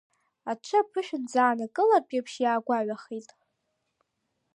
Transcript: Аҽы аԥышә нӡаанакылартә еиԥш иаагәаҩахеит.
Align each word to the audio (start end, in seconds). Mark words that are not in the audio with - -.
Аҽы 0.51 0.75
аԥышә 0.81 1.11
нӡаанакылартә 1.21 2.13
еиԥш 2.15 2.33
иаагәаҩахеит. 2.43 3.29